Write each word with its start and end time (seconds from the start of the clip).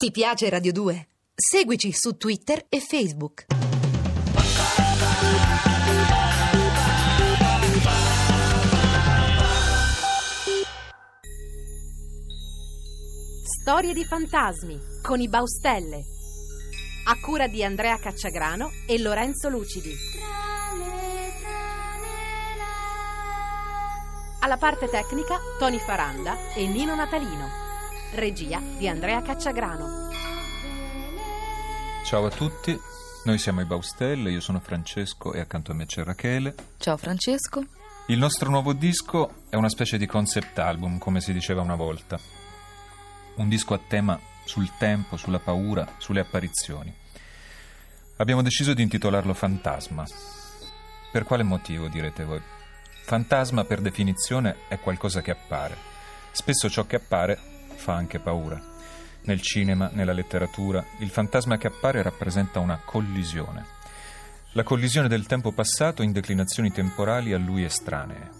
Ti 0.00 0.10
piace 0.12 0.48
Radio 0.48 0.72
2? 0.72 1.08
Seguici 1.34 1.92
su 1.92 2.16
Twitter 2.16 2.64
e 2.70 2.80
Facebook. 2.80 3.44
Storie 13.44 13.92
di 13.92 14.02
fantasmi 14.06 14.80
con 15.02 15.20
i 15.20 15.28
Baustelle. 15.28 16.02
A 17.04 17.20
cura 17.20 17.46
di 17.46 17.62
Andrea 17.62 17.98
Cacciagrano 17.98 18.70
e 18.86 18.98
Lorenzo 18.98 19.50
Lucidi. 19.50 19.94
Alla 24.40 24.56
parte 24.56 24.88
tecnica 24.88 25.38
Tony 25.58 25.78
Faranda 25.78 26.54
e 26.54 26.66
Nino 26.66 26.94
Natalino. 26.94 27.69
Regia 28.12 28.60
di 28.76 28.88
Andrea 28.88 29.22
Cacciagrano. 29.22 30.08
Ciao 32.04 32.26
a 32.26 32.30
tutti, 32.30 32.76
noi 33.24 33.38
siamo 33.38 33.60
i 33.60 33.64
Baustelle, 33.64 34.32
io 34.32 34.40
sono 34.40 34.58
Francesco 34.58 35.32
e 35.32 35.38
accanto 35.38 35.70
a 35.70 35.74
me 35.74 35.86
c'è 35.86 36.02
Rachele. 36.02 36.54
Ciao 36.78 36.96
Francesco. 36.96 37.64
Il 38.08 38.18
nostro 38.18 38.50
nuovo 38.50 38.72
disco 38.72 39.44
è 39.48 39.54
una 39.54 39.68
specie 39.68 39.96
di 39.96 40.06
concept 40.06 40.58
album, 40.58 40.98
come 40.98 41.20
si 41.20 41.32
diceva 41.32 41.62
una 41.62 41.76
volta. 41.76 42.18
Un 43.36 43.48
disco 43.48 43.74
a 43.74 43.80
tema 43.86 44.18
sul 44.44 44.68
tempo, 44.76 45.16
sulla 45.16 45.38
paura, 45.38 45.94
sulle 45.98 46.20
apparizioni. 46.20 46.92
Abbiamo 48.16 48.42
deciso 48.42 48.74
di 48.74 48.82
intitolarlo 48.82 49.34
Fantasma. 49.34 50.04
Per 51.12 51.22
quale 51.22 51.44
motivo, 51.44 51.86
direte 51.86 52.24
voi? 52.24 52.42
Fantasma, 53.04 53.62
per 53.62 53.80
definizione, 53.80 54.66
è 54.66 54.80
qualcosa 54.80 55.22
che 55.22 55.30
appare. 55.30 55.76
Spesso 56.32 56.68
ciò 56.68 56.86
che 56.86 56.96
appare 56.96 57.58
fa 57.80 57.94
anche 57.94 58.20
paura. 58.20 58.60
Nel 59.22 59.40
cinema, 59.40 59.90
nella 59.92 60.12
letteratura, 60.12 60.84
il 60.98 61.08
fantasma 61.08 61.56
che 61.56 61.66
appare 61.66 62.02
rappresenta 62.02 62.60
una 62.60 62.78
collisione. 62.84 63.64
La 64.52 64.62
collisione 64.62 65.08
del 65.08 65.26
tempo 65.26 65.52
passato 65.52 66.02
in 66.02 66.12
declinazioni 66.12 66.70
temporali 66.70 67.32
a 67.32 67.38
lui 67.38 67.64
estranee. 67.64 68.38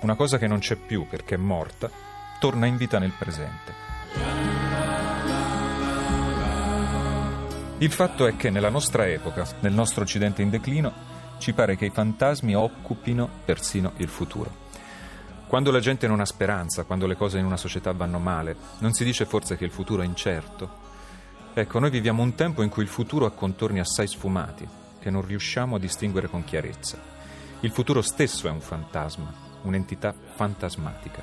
Una 0.00 0.14
cosa 0.14 0.38
che 0.38 0.46
non 0.46 0.58
c'è 0.58 0.76
più 0.76 1.06
perché 1.06 1.34
è 1.34 1.38
morta, 1.38 1.90
torna 2.40 2.66
in 2.66 2.76
vita 2.76 2.98
nel 2.98 3.12
presente. 3.16 3.84
Il 7.78 7.90
fatto 7.90 8.26
è 8.26 8.36
che 8.36 8.48
nella 8.48 8.70
nostra 8.70 9.06
epoca, 9.06 9.46
nel 9.60 9.74
nostro 9.74 10.02
Occidente 10.02 10.40
in 10.40 10.48
declino, 10.48 10.92
ci 11.38 11.52
pare 11.52 11.76
che 11.76 11.84
i 11.84 11.90
fantasmi 11.90 12.54
occupino 12.54 13.28
persino 13.44 13.92
il 13.98 14.08
futuro. 14.08 14.64
Quando 15.46 15.70
la 15.70 15.78
gente 15.78 16.08
non 16.08 16.18
ha 16.18 16.24
speranza, 16.24 16.82
quando 16.82 17.06
le 17.06 17.14
cose 17.14 17.38
in 17.38 17.44
una 17.44 17.56
società 17.56 17.92
vanno 17.92 18.18
male, 18.18 18.56
non 18.78 18.92
si 18.92 19.04
dice 19.04 19.26
forse 19.26 19.56
che 19.56 19.64
il 19.64 19.70
futuro 19.70 20.02
è 20.02 20.04
incerto? 20.04 20.84
Ecco, 21.54 21.78
noi 21.78 21.90
viviamo 21.90 22.22
un 22.22 22.34
tempo 22.34 22.62
in 22.62 22.68
cui 22.68 22.82
il 22.82 22.88
futuro 22.88 23.26
ha 23.26 23.30
contorni 23.30 23.78
assai 23.78 24.08
sfumati, 24.08 24.66
che 24.98 25.08
non 25.08 25.24
riusciamo 25.24 25.76
a 25.76 25.78
distinguere 25.78 26.28
con 26.28 26.42
chiarezza. 26.42 26.98
Il 27.60 27.70
futuro 27.70 28.02
stesso 28.02 28.48
è 28.48 28.50
un 28.50 28.60
fantasma, 28.60 29.32
un'entità 29.62 30.12
fantasmatica. 30.34 31.22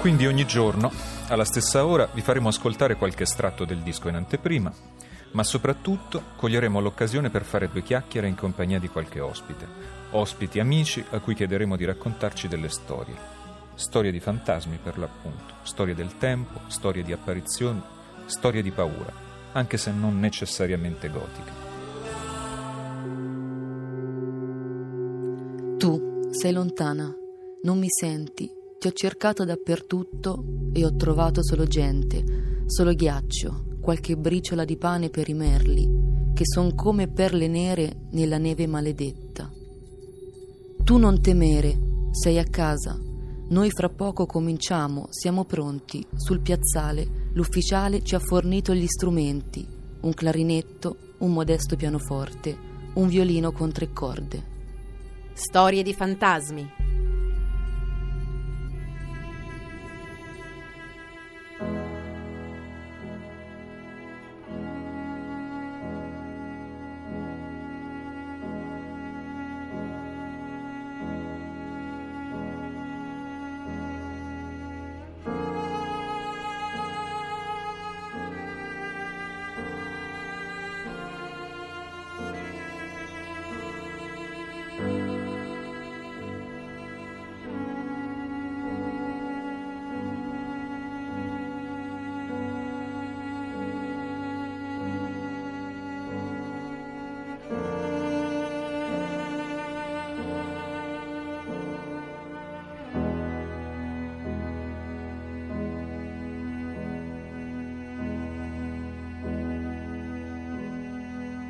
Quindi 0.00 0.26
ogni 0.26 0.46
giorno, 0.46 0.90
alla 1.28 1.44
stessa 1.44 1.84
ora, 1.84 2.08
vi 2.10 2.22
faremo 2.22 2.48
ascoltare 2.48 2.96
qualche 2.96 3.24
estratto 3.24 3.66
del 3.66 3.82
disco 3.82 4.08
in 4.08 4.14
anteprima, 4.14 4.72
ma 5.32 5.42
soprattutto 5.42 6.22
coglieremo 6.36 6.80
l'occasione 6.80 7.30
per 7.30 7.44
fare 7.44 7.68
due 7.70 7.82
chiacchiere 7.82 8.28
in 8.28 8.34
compagnia 8.34 8.78
di 8.78 8.88
qualche 8.88 9.20
ospite, 9.20 9.66
ospiti 10.10 10.60
amici 10.60 11.04
a 11.10 11.20
cui 11.20 11.34
chiederemo 11.34 11.76
di 11.76 11.84
raccontarci 11.84 12.48
delle 12.48 12.68
storie. 12.68 13.30
Storie 13.74 14.12
di 14.12 14.20
fantasmi 14.20 14.78
per 14.82 14.98
l'appunto, 14.98 15.54
storie 15.62 15.94
del 15.94 16.18
tempo, 16.18 16.60
storie 16.66 17.02
di 17.02 17.12
apparizioni, 17.12 17.80
storie 18.26 18.62
di 18.62 18.70
paura, 18.70 19.12
anche 19.52 19.78
se 19.78 19.90
non 19.90 20.20
necessariamente 20.20 21.08
gotiche. 21.08 21.70
Tu 25.78 26.28
sei 26.30 26.52
lontana, 26.52 27.12
non 27.62 27.78
mi 27.78 27.88
senti, 27.88 28.50
ti 28.78 28.86
ho 28.86 28.92
cercato 28.92 29.44
dappertutto 29.44 30.44
e 30.72 30.84
ho 30.84 30.94
trovato 30.94 31.42
solo 31.42 31.64
gente, 31.64 32.64
solo 32.66 32.92
ghiaccio, 32.92 33.71
qualche 33.82 34.16
briciola 34.16 34.64
di 34.64 34.76
pane 34.76 35.10
per 35.10 35.28
i 35.28 35.34
merli, 35.34 36.32
che 36.32 36.44
son 36.46 36.74
come 36.74 37.08
perle 37.08 37.48
nere 37.48 38.06
nella 38.12 38.38
neve 38.38 38.66
maledetta. 38.66 39.50
Tu 40.84 40.96
non 40.96 41.20
temere, 41.20 41.78
sei 42.12 42.38
a 42.38 42.44
casa. 42.44 42.98
Noi 43.48 43.70
fra 43.70 43.88
poco 43.88 44.24
cominciamo, 44.24 45.08
siamo 45.10 45.44
pronti. 45.44 46.06
Sul 46.14 46.40
piazzale 46.40 47.30
l'ufficiale 47.34 48.02
ci 48.02 48.14
ha 48.14 48.18
fornito 48.20 48.72
gli 48.72 48.86
strumenti, 48.86 49.66
un 50.00 50.14
clarinetto, 50.14 50.96
un 51.18 51.32
modesto 51.32 51.76
pianoforte, 51.76 52.56
un 52.94 53.08
violino 53.08 53.52
con 53.52 53.72
tre 53.72 53.92
corde. 53.92 54.50
Storie 55.32 55.82
di 55.82 55.92
fantasmi. 55.92 56.81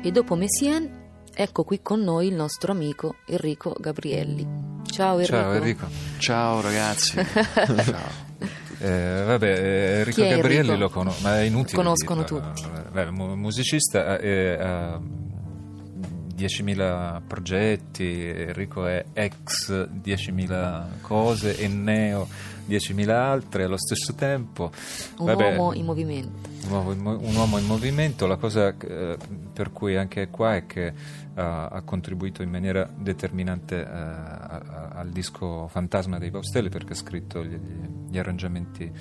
E 0.05 0.11
dopo 0.11 0.35
Messien, 0.35 0.89
ecco 1.33 1.63
qui 1.63 1.81
con 1.81 2.01
noi 2.01 2.27
il 2.27 2.33
nostro 2.33 2.73
amico 2.73 3.15
Enrico 3.25 3.73
Gabrielli. 3.79 4.45
Ciao 4.85 5.13
Enrico. 5.19 5.31
Ciao 5.37 5.53
Enrico. 5.53 5.87
Ciao 6.17 6.61
ragazzi. 6.61 7.13
Ciao. 7.23 8.31
Eh, 8.79 9.23
vabbè, 9.25 9.47
eh, 9.47 9.99
Enrico 9.99 10.21
Chi 10.21 10.27
è 10.27 10.35
Gabrielli 10.35 10.71
Enrico? 10.71 10.77
lo 10.77 10.89
conosco, 10.89 11.21
ma 11.21 11.39
è 11.39 11.43
inutile. 11.43 11.77
Conoscono 11.77 12.23
dirlo. 12.23 12.51
tutti. 12.53 12.63
Beh, 12.91 13.11
mu- 13.11 13.35
musicista, 13.35 14.17
eh, 14.19 14.57
ha 14.59 14.99
10.000 16.35 17.21
progetti, 17.25 18.27
Enrico 18.27 18.85
è 18.85 19.05
ex 19.13 19.87
10.000 19.87 20.99
cose 20.99 21.57
e 21.57 21.67
neo 21.69 22.27
10.000 22.67 23.09
altre 23.09 23.63
allo 23.63 23.77
stesso 23.77 24.13
tempo. 24.15 24.69
Un 25.19 25.25
Vabbè, 25.27 25.55
uomo 25.55 25.73
in 25.73 25.85
movimento. 25.85 26.52
Un 26.65 26.71
uomo 26.71 27.17
un 27.19 27.35
uomo 27.35 27.57
in 27.57 27.65
movimento, 27.65 28.25
la 28.27 28.37
cosa 28.37 28.75
eh, 28.77 29.17
per 29.53 29.71
cui 29.71 29.95
anche 29.95 30.29
qua 30.29 30.55
è 30.55 30.65
che 30.65 30.87
eh, 30.87 30.93
ha 31.35 31.81
contribuito 31.85 32.41
in 32.41 32.49
maniera 32.49 32.89
determinante 32.95 33.79
eh, 33.81 33.85
a- 33.87 34.61
a- 34.65 34.89
al 34.95 35.09
disco 35.09 35.67
Fantasma 35.67 36.17
dei 36.19 36.29
Baustelli 36.31 36.69
perché 36.69 36.93
ha 36.93 36.95
scritto 36.95 37.43
gli, 37.43 37.57
gli 38.09 38.17
arrangiamenti 38.17 38.91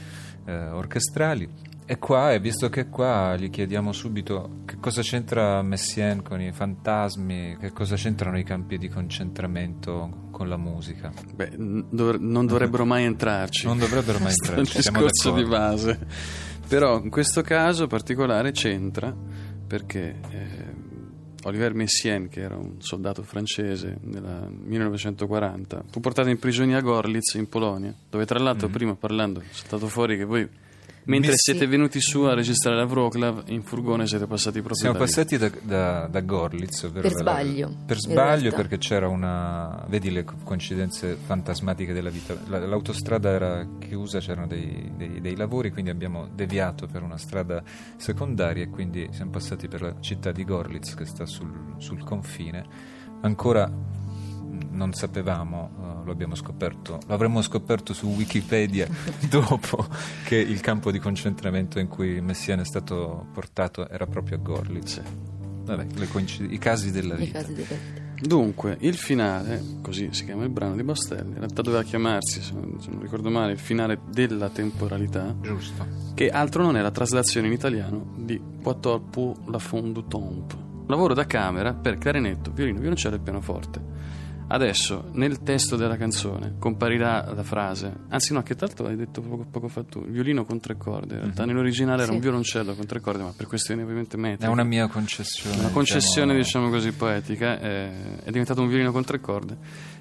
eh, 0.45 0.69
orchestrali. 0.71 1.49
E 1.85 1.99
qua, 1.99 2.33
e 2.33 2.39
visto 2.39 2.69
che 2.71 2.89
qua 2.89 3.35
gli 3.37 3.51
chiediamo 3.51 3.93
subito 3.93 4.61
che 4.65 4.77
cosa 4.81 5.03
c'entra 5.03 5.61
Messien 5.63 6.23
con 6.23 6.41
i 6.41 6.53
fantasmi, 6.53 7.57
che 7.59 7.73
cosa 7.73 7.97
c'entrano 7.97 8.39
i 8.39 8.45
campi 8.45 8.79
di 8.79 8.89
concentramento 8.89 10.29
con 10.31 10.49
la 10.49 10.57
musica. 10.57 11.13
Beh, 11.35 11.53
dovre- 11.91 12.19
non 12.19 12.47
dovrebbero 12.47 12.85
mai 12.85 13.05
entrarci. 13.05 13.67
Non 13.67 13.79
dovrebbero 13.79 14.19
mai 14.21 14.29
Questo 14.35 14.45
è 14.55 14.59
entrarci, 14.59 14.83
siamo 14.83 15.03
discorso 15.03 15.33
di 15.33 15.45
base. 15.45 16.07
Però 16.73 16.99
in 17.03 17.11
questo 17.11 17.43
caso 17.43 17.87
particolare 17.87 18.51
c'entra 18.53 19.15
perché 19.67 20.19
eh, 20.31 20.47
Oliver 21.45 21.75
Messiaen, 21.75 22.29
che 22.31 22.41
era 22.41 22.57
un 22.57 22.81
soldato 22.81 23.23
francese 23.23 23.99
nel 24.01 24.49
1940, 24.65 25.85
fu 25.91 26.01
portato 26.01 26.31
in 26.31 26.39
prigione 26.39 26.75
a 26.75 26.81
Gorlitz 26.81 27.35
in 27.35 27.47
Polonia, 27.49 27.95
dove 28.09 28.25
tra 28.25 28.39
l'altro 28.39 28.69
Mhm. 28.69 28.73
prima 28.73 28.95
parlando 28.95 29.41
è 29.41 29.45
saltato 29.51 29.87
fuori 29.89 30.17
che 30.17 30.25
voi 30.25 30.49
Mentre 31.05 31.31
Mi- 31.33 31.37
siete 31.37 31.67
venuti 31.67 32.01
su 32.01 32.23
a 32.23 32.35
registrare 32.35 32.77
la 32.77 32.85
Wroclaw, 32.85 33.43
in 33.47 33.63
furgone 33.63 34.07
siete 34.07 34.27
passati 34.27 34.59
proprio 34.61 34.77
Siamo 34.79 34.95
da 34.99 35.01
passati 35.05 35.37
da, 35.37 35.51
da, 35.63 36.07
da 36.07 36.21
Gorlitz 36.21 36.89
Per 36.93 37.11
sbaglio, 37.11 37.75
per 37.85 37.97
in 37.97 38.03
sbaglio 38.13 38.41
realtà. 38.43 38.57
perché 38.57 38.79
c'era 38.79 39.09
una 39.09 39.85
vedi 39.89 40.11
le 40.13 40.23
co- 40.25 40.37
coincidenze 40.45 41.17
fantasmatiche 41.21 41.93
della 41.93 42.11
vita. 42.11 42.37
La- 42.47 42.65
l'autostrada 42.67 43.31
era 43.31 43.67
chiusa 43.81 44.21
c'erano 44.21 44.47
dei, 44.47 44.93
dei- 44.97 45.21
dei 45.21 45.35
lavori 45.37 45.71
quindi 45.73 45.91
abbiamo 45.91 46.29
deviato 46.33 46.87
per 46.87 47.03
una 47.03 47.17
strada 47.19 47.63
secondaria 47.97 48.63
e 48.63 48.69
quindi 48.69 49.09
siamo 49.11 49.33
passati 49.33 49.67
per 49.69 49.83
la 49.83 49.95
città 50.01 50.31
di 50.31 50.45
Gorlitz 50.45 50.95
che 50.95 51.05
sta 51.05 51.27
sul, 51.27 51.75
sul 51.79 52.05
confine. 52.05 52.65
Ancora 53.23 53.71
non 54.71 54.93
sapevamo, 54.93 55.71
eh, 56.03 56.05
lo 56.05 56.13
abbiamo 56.13 56.35
scoperto, 56.35 56.99
lo 57.07 57.15
avremmo 57.15 57.43
scoperto 57.43 57.93
su 57.95 58.07
Wikipedia 58.09 58.87
dopo 59.29 59.87
che 60.25 60.37
il 60.37 60.61
campo 60.61 60.91
di 60.91 60.99
concentramento 60.99 61.79
in 61.79 61.89
cui 61.89 62.21
Messiano 62.21 62.63
è 62.63 62.65
stato 62.65 63.27
portato 63.33 63.89
era 63.89 64.07
proprio 64.07 64.37
a 64.37 64.41
Gorlitz. 64.41 65.01
Vabbè, 65.65 65.87
le 65.95 66.09
coincid- 66.09 66.51
i 66.53 66.59
casi 66.59 66.91
della 66.91 67.15
I 67.15 67.19
vita. 67.27 67.41
casi 67.41 67.55
della 67.55 67.67
vita. 67.69 68.01
Dunque, 68.23 68.77
il 68.81 68.95
finale, 68.95 69.61
così 69.81 70.09
si 70.13 70.25
chiama 70.25 70.45
il 70.45 70.49
brano 70.51 70.77
di 70.77 70.85
Bastelli, 70.85 71.31
in 71.31 71.39
realtà 71.39 71.61
doveva 71.61 71.83
chiamarsi, 71.83 72.41
se 72.41 72.53
non, 72.53 72.81
se 72.81 72.89
non 72.91 73.01
ricordo 73.01 73.31
male, 73.31 73.51
il 73.53 73.59
finale 73.59 73.99
della 74.13 74.49
temporalità, 74.49 75.35
Giusto. 75.41 75.85
che 76.15 76.31
altro 76.31 76.63
non 76.63 76.77
è 76.77 76.81
la 76.83 76.93
traslazione 76.93 77.49
in 77.49 77.53
italiano 77.53 78.13
di 78.17 78.41
pour 78.63 79.37
la 79.47 79.59
fond 79.59 79.93
du 79.93 80.07
temps. 80.07 80.57
Lavoro 80.87 81.15
da 81.15 81.27
camera 81.27 81.75
per 81.75 81.99
clarinetto, 81.99 82.53
violino, 82.53 82.79
violoncello 82.79 83.17
e 83.17 83.19
pianoforte. 83.19 83.81
Adesso, 84.53 85.09
nel 85.13 85.43
testo 85.43 85.77
della 85.77 85.97
canzone, 85.97 86.57
comparirà 86.59 87.33
la 87.33 87.43
frase, 87.43 87.91
anzi 88.11 88.35
no, 88.35 88.43
che 88.43 88.55
tanto 88.55 88.85
hai 88.85 88.97
detto 88.97 89.23
poco, 89.23 89.47
poco 89.51 89.69
fa 89.69 89.83
tu, 89.83 90.05
violino 90.05 90.45
con 90.45 90.61
tre 90.61 90.77
corde, 90.77 91.15
in 91.15 91.21
realtà 91.23 91.47
nell'originale 91.47 92.03
era 92.03 92.11
Sì. 92.11 92.17
un 92.17 92.21
violoncello 92.21 92.75
con 92.75 92.85
tre 92.85 93.01
corde, 93.01 93.23
ma 93.23 93.33
per 93.35 93.47
questioni 93.47 93.81
ovviamente 93.81 94.19
metriche. 94.19 94.45
È 94.45 94.49
una 94.49 94.63
mia 94.65 94.89
concessione. 94.89 95.57
Una 95.59 95.71
concessione, 95.71 96.35
diciamo, 96.35 96.67
diciamo 96.67 96.71
così, 96.71 96.93
poetica, 96.93 97.59
eh, 97.61 98.19
è 98.25 98.31
diventato 98.31 98.61
un 98.61 98.69
violino 98.69 98.93
con 98.93 99.03
tre 99.05 99.21
corde. 99.21 99.57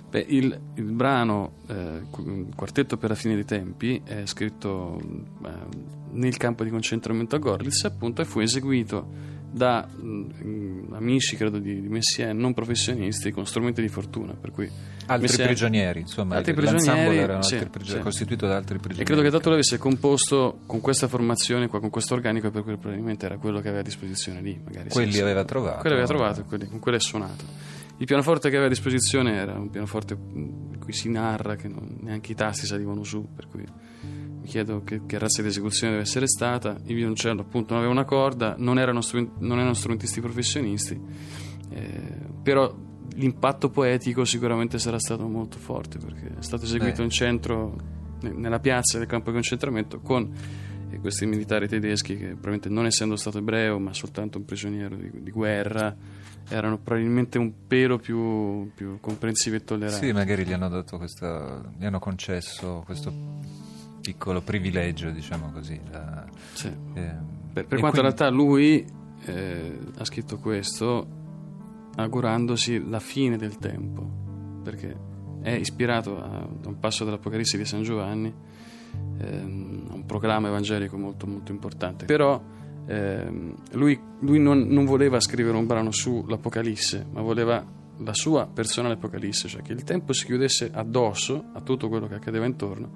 Beh, 0.09 0.25
il, 0.27 0.59
il 0.75 0.91
brano 0.91 1.53
eh, 1.67 2.01
Qu- 2.09 2.53
Quartetto 2.53 2.97
per 2.97 3.11
la 3.11 3.15
fine 3.15 3.35
dei 3.35 3.45
tempi 3.45 4.01
è 4.03 4.25
scritto 4.25 4.99
eh, 5.45 5.49
nel 6.11 6.35
campo 6.35 6.65
di 6.65 6.69
concentramento 6.69 7.37
a 7.37 7.39
Gorlitz, 7.39 7.85
appunto, 7.85 8.21
e 8.21 8.25
fu 8.25 8.41
eseguito 8.41 9.39
da 9.51 9.87
mm, 10.01 10.93
amici, 10.93 11.35
credo, 11.35 11.59
di, 11.59 11.81
di 11.81 11.87
Messiaen, 11.89 12.37
non 12.37 12.53
professionisti, 12.53 13.31
con 13.31 13.45
strumenti 13.45 13.81
di 13.81 13.89
fortuna, 13.89 14.33
per 14.33 14.51
cui 14.51 14.69
Altri 15.07 15.27
Messiaen- 15.27 15.47
prigionieri, 15.49 15.99
insomma, 15.99 16.35
Altri 16.37 16.53
prigionieri, 16.53 17.17
era 17.17 17.41
sì, 17.41 17.55
altri 17.55 17.69
prigionieri, 17.69 17.99
sì. 17.99 18.03
costituito 18.09 18.47
da 18.47 18.55
altri 18.55 18.75
E 18.75 18.79
prigionieri. 18.79 19.05
credo 19.05 19.21
che 19.21 19.29
Dato 19.29 19.49
l'avesse 19.49 19.77
composto 19.77 20.59
con 20.65 20.79
questa 20.79 21.07
formazione, 21.09 21.67
qua, 21.67 21.79
con 21.81 21.89
questo 21.89 22.13
organico, 22.13 22.49
per 22.49 22.63
cui 22.63 22.77
probabilmente 22.77 23.25
era 23.25 23.37
quello 23.37 23.59
che 23.59 23.67
aveva 23.67 23.81
a 23.81 23.83
disposizione 23.83 24.41
lì. 24.41 24.59
Magari 24.63 24.89
Quelli 24.89 25.11
sì. 25.11 25.19
aveva 25.21 25.43
trovato. 25.43 25.79
Quelli 25.81 25.95
aveva 25.97 26.07
trovato, 26.07 26.43
quelli- 26.45 26.67
con 26.67 26.79
quelli 26.79 26.97
è 26.97 27.01
suonato. 27.01 27.43
Il 27.97 28.05
pianoforte 28.07 28.47
che 28.49 28.55
aveva 28.55 28.65
a 28.67 28.69
disposizione 28.73 29.35
era 29.35 29.53
un 29.59 29.69
pianoforte 29.69 30.15
mh, 30.15 30.29
in 30.73 30.79
cui 30.79 30.93
si 30.93 31.09
narra 31.09 31.55
che 31.55 31.67
non- 31.67 31.97
neanche 31.99 32.31
i 32.31 32.35
tasti 32.35 32.65
salivano 32.65 33.03
su, 33.03 33.27
per 33.35 33.47
cui 33.47 33.63
mi 34.41 34.47
chiedo 34.47 34.83
che, 34.83 35.01
che 35.05 35.19
razza 35.19 35.41
di 35.41 35.49
esecuzione 35.49 35.93
deve 35.93 36.03
essere 36.03 36.27
stata. 36.27 36.75
Il 36.85 36.95
violoncello 36.95 37.41
appunto 37.41 37.73
non 37.73 37.83
aveva 37.83 37.93
una 37.93 38.05
corda, 38.05 38.55
non 38.57 38.79
erano, 38.79 39.01
non 39.39 39.59
erano 39.59 39.73
strumentisti 39.73 40.19
professionisti, 40.19 40.99
eh, 41.69 42.17
però 42.41 42.75
l'impatto 43.13 43.69
poetico 43.69 44.25
sicuramente 44.25 44.79
sarà 44.79 44.97
stato 44.97 45.27
molto 45.27 45.57
forte 45.57 45.97
perché 45.99 46.37
è 46.39 46.41
stato 46.41 46.63
eseguito 46.63 46.97
Beh. 46.97 47.03
in 47.03 47.09
centro, 47.09 47.75
ne- 48.21 48.31
nella 48.31 48.59
piazza 48.59 48.97
del 48.97 49.07
campo 49.07 49.29
di 49.29 49.35
concentramento 49.35 49.99
con 49.99 50.31
eh, 50.89 50.97
questi 50.99 51.25
militari 51.25 51.67
tedeschi 51.67 52.15
che 52.15 52.27
probabilmente 52.27 52.69
non 52.69 52.85
essendo 52.85 53.15
stato 53.15 53.37
ebreo 53.37 53.79
ma 53.79 53.93
soltanto 53.93 54.37
un 54.37 54.45
prigioniero 54.45 54.95
di, 54.95 55.11
di 55.21 55.31
guerra 55.31 55.95
erano 56.49 56.79
probabilmente 56.79 57.37
un 57.37 57.67
pelo 57.67 57.97
più, 57.97 58.71
più 58.73 58.99
comprensivi 58.99 59.57
e 59.57 59.63
tolleranti. 59.63 60.07
Sì, 60.07 60.11
magari 60.11 60.45
gli 60.45 60.51
hanno 60.51 60.67
dato 60.67 60.97
questa, 60.97 61.61
gli 61.77 61.85
hanno 61.85 61.99
concesso 61.99 62.81
questo 62.85 63.59
piccolo 64.01 64.41
privilegio, 64.41 65.09
diciamo 65.11 65.51
così. 65.51 65.79
da- 65.89 66.25
Sì. 66.53 66.67
ehm, 66.67 67.25
Per, 67.53 67.65
per 67.67 67.79
quanto 67.79 67.99
in 67.99 68.01
quindi- 68.01 68.01
realtà 68.01 68.29
lui 68.29 68.85
eh, 69.25 69.79
ha 69.97 70.03
scritto 70.05 70.37
questo 70.39 71.07
augurandosi 71.95 72.87
la 72.89 72.99
fine 72.99 73.37
del 73.37 73.57
tempo, 73.57 74.09
perché 74.63 74.95
è 75.41 75.51
ispirato 75.51 76.21
a, 76.21 76.47
da 76.59 76.69
un 76.69 76.79
passo 76.79 77.03
dell'Apocalisse 77.03 77.57
di 77.57 77.65
San 77.65 77.83
Giovanni, 77.83 78.33
ehm, 79.19 79.87
un 79.91 80.05
programma 80.05 80.47
evangelico 80.47 80.97
molto, 80.97 81.27
molto 81.27 81.51
importante. 81.51 82.05
Però 82.05 82.41
ehm, 82.85 83.55
lui, 83.73 83.99
lui 84.19 84.39
non, 84.39 84.59
non 84.67 84.85
voleva 84.85 85.19
scrivere 85.19 85.57
un 85.57 85.65
brano 85.65 85.91
sull'Apocalisse, 85.91 87.05
ma 87.11 87.21
voleva 87.21 87.63
la 87.97 88.13
sua 88.13 88.47
personale 88.47 88.95
Apocalisse, 88.95 89.47
cioè 89.47 89.61
che 89.61 89.73
il 89.73 89.83
tempo 89.83 90.13
si 90.13 90.25
chiudesse 90.25 90.71
addosso 90.73 91.43
a 91.53 91.61
tutto 91.61 91.87
quello 91.89 92.07
che 92.07 92.15
accadeva 92.15 92.45
intorno, 92.45 92.89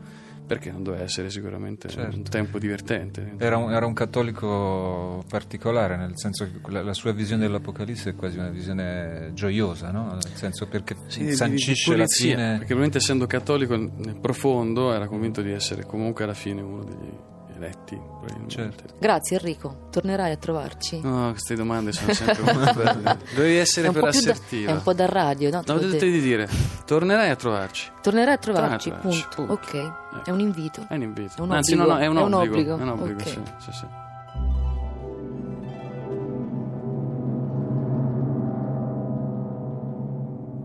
perché 0.45 0.71
non 0.71 0.83
doveva 0.83 1.03
essere 1.03 1.30
sicuramente 1.30 1.89
Certo. 1.89 2.15
un 2.15 2.24
tempo 2.24 2.59
divertente. 2.59 3.33
Era 3.38 3.57
un, 3.57 3.71
era 3.71 3.86
un 3.86 3.94
cattolico 3.94 5.24
particolare, 5.27 5.97
nel 5.97 6.13
senso 6.15 6.45
che 6.45 6.71
la, 6.71 6.83
la 6.83 6.94
sua 6.94 7.12
visione 7.12 7.44
dell'Apocalisse 7.44 8.12
è 8.12 8.15
quasi 8.15 8.38
una 8.38 8.50
visione 8.50 9.31
gioiosa, 9.33 9.92
no? 9.92 10.12
Nel 10.13 10.33
senso 10.36 10.68
perché 10.68 10.95
Sì, 11.07 11.19
di- 11.19 11.25
di- 11.27 11.36
sancisce 11.36 11.92
di 11.92 11.97
la 11.97 12.03
pulizia, 12.06 12.25
fine. 12.30 12.36
Perché 12.44 12.57
probabilmente 12.57 12.97
essendo 12.97 13.25
cattolico 13.27 13.75
nel 13.75 14.18
profondo 14.21 14.94
era 14.94 15.07
convinto 15.07 15.42
di 15.42 15.51
essere 15.51 15.83
comunque 15.86 16.24
alla 16.24 16.33
fine 16.33 16.62
uno 16.62 16.83
degli 16.83 17.12
eletti. 17.56 18.00
Certo. 18.48 18.84
Grazie 19.00 19.38
Enrico, 19.38 19.88
tornerai 19.92 20.31
a 20.31 20.38
trovarci. 20.38 21.00
No, 21.02 21.31
queste 21.31 21.56
domande 21.56 21.92
sono 21.92 22.12
sempre 22.13 22.54
molto 22.54 22.74
belle. 22.74 23.18
Devi 23.36 23.56
essere 23.57 23.92
per 23.92 24.02
più 24.10 24.12
da, 24.22 24.31
assertiva. 24.31 24.72
è 24.72 24.74
un 24.74 24.81
po' 24.84 24.94
da 24.94 25.06
radio, 25.06 25.50
no? 25.52 25.62
No, 25.66 25.78
devi 25.78 26.22
dire, 26.22 26.48
tornerai 26.86 27.30
a 27.30 27.36
trovarci. 27.36 27.92
Tornerai 28.02 28.34
a 28.34 28.38
trovarci, 28.38 28.90
a 28.90 28.94
trovarci, 28.98 29.25
punto. 29.31 29.54
punto. 29.54 29.54
Ok, 29.54 30.24
è 30.25 30.30
un 30.31 30.40
invito. 30.40 30.86
È 30.88 30.96
un 30.96 31.02
invito. 31.02 31.34
È 31.38 31.42
un 31.42 31.52
Anzi, 31.52 31.75
no, 31.75 31.86
no, 31.86 31.98
è 31.98 32.07
un 32.07 32.18
È 32.18 32.22
un 32.22 32.34
obbligo. 32.34 32.54
obbligo. 32.54 32.78
È 32.78 32.81
un 32.81 32.90
obbligo, 32.90 33.19
Ok. 33.19 33.28
sì, 33.28 33.42
sì, 33.60 33.72
sì. 33.72 33.86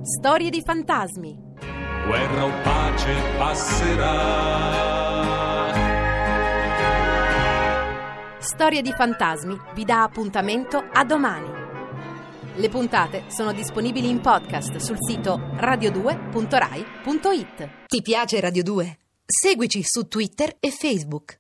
Storie 0.02 0.50
di 0.50 0.62
fantasmi. 0.62 1.36
guerra 2.06 2.44
o 2.44 2.50
pace 2.62 3.12
passerà. 3.38 4.89
Storie 8.52 8.82
di 8.82 8.90
fantasmi 8.90 9.56
vi 9.74 9.84
dà 9.84 10.02
appuntamento 10.02 10.82
a 10.92 11.04
domani. 11.04 11.48
Le 12.56 12.68
puntate 12.68 13.26
sono 13.28 13.52
disponibili 13.52 14.08
in 14.08 14.20
podcast 14.20 14.74
sul 14.78 14.96
sito 14.98 15.38
radio2.rai.it. 15.54 17.86
Ti 17.86 18.02
piace 18.02 18.40
Radio 18.40 18.64
2? 18.64 18.98
Seguici 19.24 19.84
su 19.84 20.08
Twitter 20.08 20.56
e 20.58 20.72
Facebook. 20.72 21.38